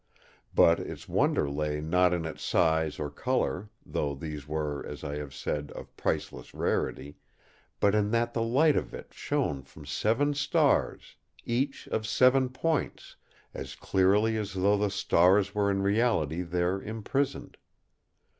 [0.55, 5.17] But its wonder lay not in its size or colour, though these were, as I
[5.17, 7.17] have said, of priceless rarity;
[7.79, 13.15] but in that the light of it shone from seven stars, each of seven points,
[13.53, 17.57] as clearly as though the stars were in reality there imprisoned.